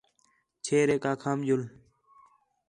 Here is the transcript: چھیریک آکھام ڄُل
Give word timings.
چھیریک 0.63 1.03
آکھام 1.11 1.39
ڄُل 1.47 1.61